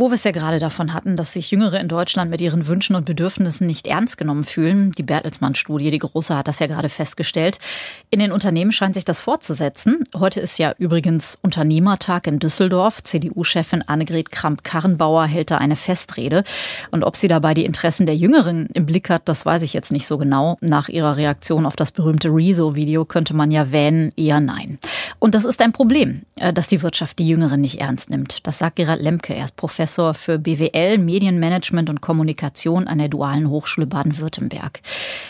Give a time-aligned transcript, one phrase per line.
[0.00, 2.96] Wo wir es ja gerade davon hatten, dass sich Jüngere in Deutschland mit ihren Wünschen
[2.96, 4.92] und Bedürfnissen nicht ernst genommen fühlen.
[4.92, 7.58] Die Bertelsmann-Studie, die große, hat das ja gerade festgestellt.
[8.08, 10.04] In den Unternehmen scheint sich das fortzusetzen.
[10.18, 13.02] Heute ist ja übrigens Unternehmertag in Düsseldorf.
[13.02, 16.44] CDU-Chefin Annegret Kramp-Karrenbauer hält da eine Festrede.
[16.90, 19.92] Und ob sie dabei die Interessen der Jüngeren im Blick hat, das weiß ich jetzt
[19.92, 20.56] nicht so genau.
[20.62, 24.78] Nach ihrer Reaktion auf das berühmte Rezo-Video könnte man ja wähnen, eher nein.
[25.20, 28.46] Und das ist ein Problem, äh, dass die Wirtschaft die Jüngeren nicht ernst nimmt.
[28.46, 29.34] Das sagt Gerald Lemke.
[29.34, 34.80] Er ist Professor für BWL, Medienmanagement und Kommunikation an der Dualen Hochschule Baden-Württemberg.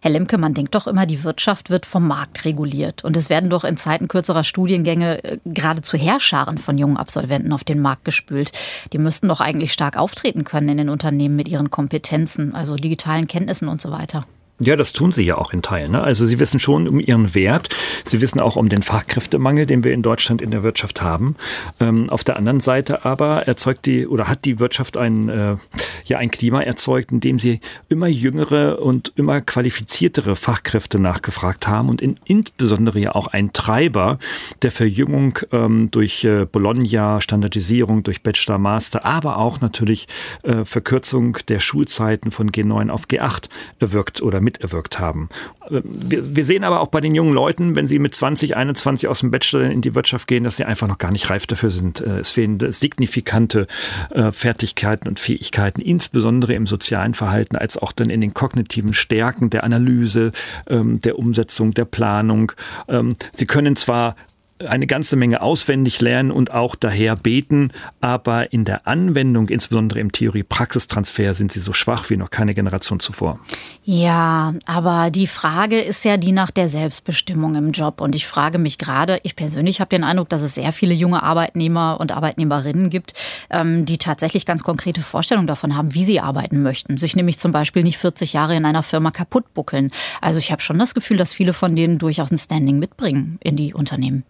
[0.00, 3.04] Herr Lemke, man denkt doch immer, die Wirtschaft wird vom Markt reguliert.
[3.04, 7.62] Und es werden doch in Zeiten kürzerer Studiengänge äh, geradezu Heerscharen von jungen Absolventen auf
[7.62, 8.52] den Markt gespült.
[8.94, 13.28] Die müssten doch eigentlich stark auftreten können in den Unternehmen mit ihren Kompetenzen, also digitalen
[13.28, 14.24] Kenntnissen und so weiter.
[14.60, 15.92] Ja, das tun sie ja auch in Teilen.
[15.92, 16.02] Ne?
[16.02, 17.74] Also sie wissen schon um ihren Wert.
[18.04, 21.34] Sie wissen auch um den Fachkräftemangel, den wir in Deutschland in der Wirtschaft haben.
[21.80, 25.56] Ähm, auf der anderen Seite aber erzeugt die oder hat die Wirtschaft ein, äh,
[26.04, 31.88] ja, ein Klima erzeugt, in dem sie immer jüngere und immer qualifiziertere Fachkräfte nachgefragt haben
[31.88, 34.18] und in, insbesondere ja auch ein Treiber
[34.62, 40.06] der Verjüngung ähm, durch äh, Bologna, Standardisierung durch Bachelor, Master, aber auch natürlich
[40.42, 43.48] äh, Verkürzung der Schulzeiten von G9 auf G8
[43.80, 45.28] wirkt oder miterwirkt haben.
[45.70, 49.20] Wir, wir, sehen aber auch bei den jungen Leuten, wenn sie mit 20, 21 aus
[49.20, 52.00] dem Bachelor in die Wirtschaft gehen, dass sie einfach noch gar nicht reif dafür sind.
[52.00, 53.66] Äh, es fehlen signifikante
[54.10, 59.50] äh, Fertigkeiten und Fähigkeiten, insbesondere im sozialen Verhalten, als auch dann in den kognitiven Stärken
[59.50, 60.32] der Analyse,
[60.66, 62.52] ähm, der Umsetzung, der Planung.
[62.88, 64.16] Ähm, sie können zwar
[64.60, 70.12] eine ganze Menge auswendig lernen und auch daher beten, aber in der Anwendung, insbesondere im
[70.12, 73.40] Theorie-Praxistransfer, sind sie so schwach wie noch keine Generation zuvor.
[73.82, 78.00] Ja, aber die Frage ist ja die nach der Selbstbestimmung im Job.
[78.00, 81.22] Und ich frage mich gerade, ich persönlich habe den Eindruck, dass es sehr viele junge
[81.22, 83.14] Arbeitnehmer und Arbeitnehmerinnen gibt,
[83.50, 86.96] ähm, die tatsächlich ganz konkrete Vorstellungen davon haben, wie sie arbeiten möchten.
[86.96, 89.90] Sich nämlich zum Beispiel nicht 40 Jahre in einer Firma kaputt buckeln.
[90.20, 93.56] Also ich habe schon das Gefühl, dass viele von denen durchaus ein Standing mitbringen in
[93.56, 94.24] die Unternehmen.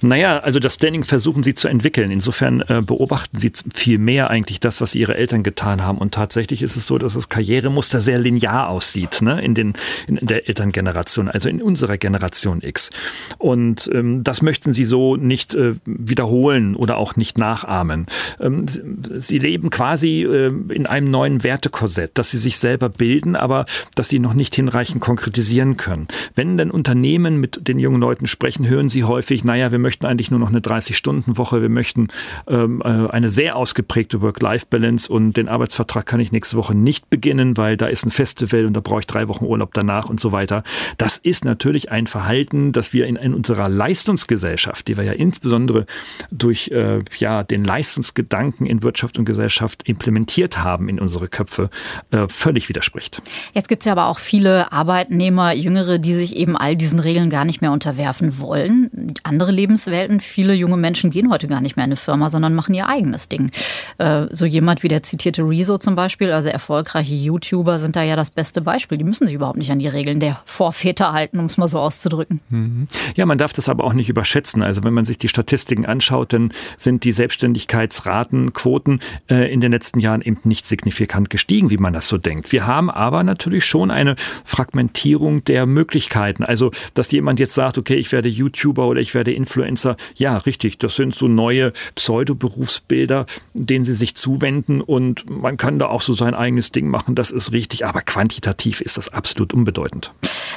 [0.00, 2.10] Naja, also das Standing versuchen sie zu entwickeln.
[2.10, 5.98] Insofern äh, beobachten sie viel mehr eigentlich das, was ihre Eltern getan haben.
[5.98, 9.40] Und tatsächlich ist es so, dass das Karrieremuster sehr linear aussieht ne?
[9.42, 9.74] in, den,
[10.06, 12.90] in der Elterngeneration, also in unserer Generation X.
[13.38, 18.06] Und ähm, das möchten sie so nicht äh, wiederholen oder auch nicht nachahmen.
[18.40, 23.66] Ähm, sie leben quasi äh, in einem neuen Wertekorsett, dass sie sich selber bilden, aber
[23.94, 26.08] dass sie noch nicht hinreichend konkretisieren können.
[26.34, 30.30] Wenn denn Unternehmen mit den jungen Leuten sprechen, hören sie häufig, naja, wir möchten eigentlich
[30.30, 32.08] nur noch eine 30-Stunden-Woche, wir möchten
[32.46, 37.56] ähm, äh, eine sehr ausgeprägte Work-Life-Balance und den Arbeitsvertrag kann ich nächste Woche nicht beginnen,
[37.56, 40.32] weil da ist ein Festival und da brauche ich drei Wochen Urlaub danach und so
[40.32, 40.62] weiter.
[40.98, 45.86] Das ist natürlich ein Verhalten, das wir in, in unserer Leistungsgesellschaft, die wir ja insbesondere
[46.30, 51.70] durch äh, ja, den Leistungsgedanken in Wirtschaft und Gesellschaft implementiert haben in unsere Köpfe,
[52.10, 53.22] äh, völlig widerspricht.
[53.54, 57.30] Jetzt gibt es ja aber auch viele Arbeitnehmer, Jüngere, die sich eben all diesen Regeln
[57.30, 59.14] gar nicht mehr unterwerfen wollen.
[59.22, 60.20] Andere andere Lebenswelten.
[60.20, 63.28] Viele junge Menschen gehen heute gar nicht mehr in eine Firma, sondern machen ihr eigenes
[63.28, 63.50] Ding.
[63.98, 68.16] Äh, so jemand wie der zitierte Rezo zum Beispiel, also erfolgreiche YouTuber sind da ja
[68.16, 68.96] das beste Beispiel.
[68.96, 71.78] Die müssen sich überhaupt nicht an die Regeln der Vorväter halten, um es mal so
[71.78, 72.40] auszudrücken.
[72.48, 72.88] Mhm.
[73.14, 74.62] Ja, man darf das aber auch nicht überschätzen.
[74.62, 79.70] Also wenn man sich die Statistiken anschaut, dann sind die Selbstständigkeitsraten, Quoten äh, in den
[79.70, 82.52] letzten Jahren eben nicht signifikant gestiegen, wie man das so denkt.
[82.52, 86.42] Wir haben aber natürlich schon eine Fragmentierung der Möglichkeiten.
[86.42, 90.78] Also, dass jemand jetzt sagt, okay, ich werde YouTuber oder ich werde Influencer, ja, richtig,
[90.78, 96.12] das sind so neue Pseudo-Berufsbilder, denen sie sich zuwenden und man kann da auch so
[96.12, 100.12] sein eigenes Ding machen, das ist richtig, aber quantitativ ist das absolut unbedeutend.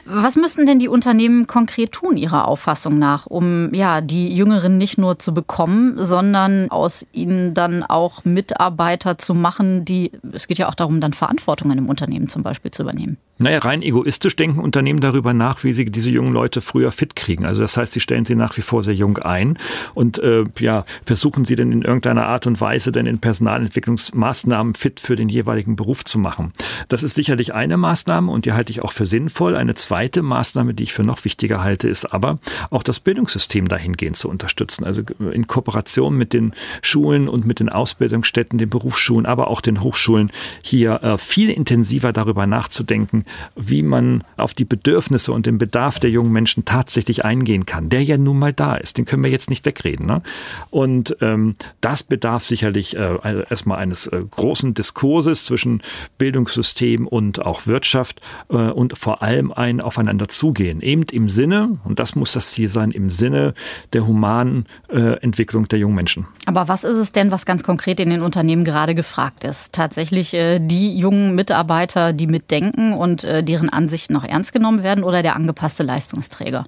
[0.06, 4.98] Was müssten denn die Unternehmen konkret tun, Ihrer Auffassung nach, um ja, die Jüngeren nicht
[4.98, 10.68] nur zu bekommen, sondern aus ihnen dann auch Mitarbeiter zu machen, die, es geht ja
[10.68, 13.18] auch darum, dann Verantwortung in einem Unternehmen zum Beispiel zu übernehmen?
[13.42, 17.46] Naja, rein egoistisch denken Unternehmen darüber nach, wie sie diese jungen Leute früher fit kriegen.
[17.46, 19.58] Also das heißt, sie stellen sie nach wie vor sehr jung ein
[19.94, 25.00] und äh, ja, versuchen sie denn in irgendeiner Art und Weise denn in Personalentwicklungsmaßnahmen fit
[25.00, 26.52] für den jeweiligen Beruf zu machen.
[26.90, 29.56] Das ist sicherlich eine Maßnahme und die halte ich auch für sinnvoll.
[29.56, 32.40] Eine zweite Maßnahme, die ich für noch wichtiger halte, ist aber
[32.70, 34.84] auch das Bildungssystem dahingehend zu unterstützen.
[34.84, 39.82] Also in Kooperation mit den Schulen und mit den Ausbildungsstätten, den Berufsschulen, aber auch den
[39.82, 40.32] Hochschulen
[40.62, 43.24] hier äh, viel intensiver darüber nachzudenken,
[43.56, 48.04] wie man auf die Bedürfnisse und den Bedarf der jungen Menschen tatsächlich eingehen kann, der
[48.04, 48.98] ja nun mal da ist.
[48.98, 50.06] Den können wir jetzt nicht wegreden.
[50.06, 50.22] Ne?
[50.70, 53.18] Und ähm, das bedarf sicherlich äh,
[53.50, 55.82] erstmal eines äh, großen Diskurses zwischen
[56.18, 60.82] Bildungssystem und auch Wirtschaft äh, und vor allem ein aufeinander zugehen.
[60.82, 63.54] Eben im Sinne, und das muss das Ziel sein, im Sinne
[63.94, 66.28] der humanen äh, Entwicklung der jungen Menschen.
[66.46, 69.74] Aber was ist es denn, was ganz konkret in den Unternehmen gerade gefragt ist?
[69.74, 75.04] Tatsächlich äh, die jungen Mitarbeiter, die mitdenken und äh, deren Ansichten noch ernst genommen werden
[75.04, 76.66] oder der angepasste Leistungsträger?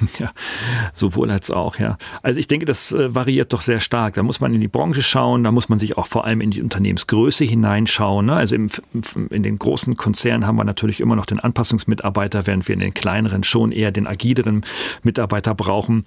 [0.18, 0.32] Ja,
[0.92, 1.96] sowohl als auch, ja.
[2.22, 4.14] Also ich denke, das äh, variiert doch sehr stark.
[4.14, 6.50] Da muss man in die Branche schauen, da muss man sich auch vor allem in
[6.50, 8.26] die Unternehmensgröße hineinschauen.
[8.26, 8.34] Ne?
[8.34, 8.68] Also im,
[9.30, 12.94] in den großen Konzernen haben wir natürlich immer noch den Anpassungsmitarbeiter, während wir in den
[12.94, 14.64] kleineren schon eher den agileren
[15.02, 16.04] Mitarbeiter brauchen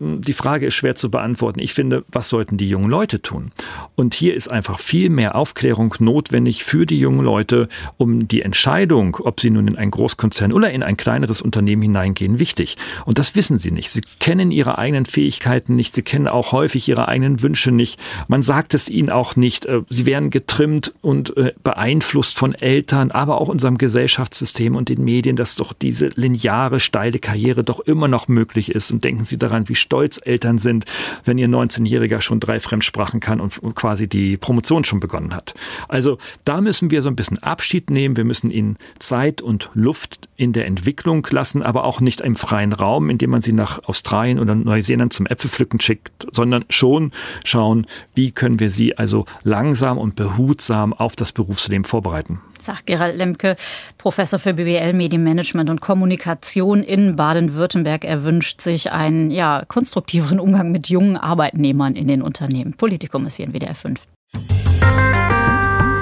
[0.00, 1.60] die Frage ist schwer zu beantworten.
[1.60, 3.52] Ich finde, was sollten die jungen Leute tun?
[3.96, 7.68] Und hier ist einfach viel mehr Aufklärung notwendig für die jungen Leute,
[7.98, 12.38] um die Entscheidung, ob sie nun in ein Großkonzern oder in ein kleineres Unternehmen hineingehen,
[12.38, 12.78] wichtig.
[13.04, 13.90] Und das wissen sie nicht.
[13.90, 15.94] Sie kennen ihre eigenen Fähigkeiten nicht.
[15.94, 18.00] Sie kennen auch häufig ihre eigenen Wünsche nicht.
[18.26, 19.66] Man sagt es ihnen auch nicht.
[19.66, 25.04] Äh, sie werden getrimmt und äh, beeinflusst von Eltern, aber auch unserem Gesellschaftssystem und den
[25.04, 28.90] Medien, dass doch diese lineare, steile Karriere doch immer noch möglich ist.
[28.90, 30.84] Und denken Sie daran, wie stolz Eltern sind,
[31.24, 35.54] wenn ihr 19-Jähriger schon drei Fremdsprachen kann und quasi die Promotion schon begonnen hat.
[35.88, 38.16] Also da müssen wir so ein bisschen Abschied nehmen.
[38.16, 42.72] Wir müssen ihnen Zeit und Luft in der Entwicklung lassen, aber auch nicht im freien
[42.72, 47.10] Raum, indem man sie nach Australien oder Neuseeland zum Äpfelpflücken schickt, sondern schon
[47.44, 53.16] schauen, wie können wir sie also langsam und behutsam auf das Berufsleben vorbereiten sagt Gerald
[53.16, 53.56] Lemke,
[53.98, 58.04] Professor für BWL, Medienmanagement und Kommunikation in Baden-Württemberg.
[58.04, 62.74] Er wünscht sich einen ja, konstruktiveren Umgang mit jungen Arbeitnehmern in den Unternehmen.
[62.74, 63.98] Politikum ist hier in WDR 5.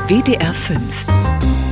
[0.09, 1.68] WDR 5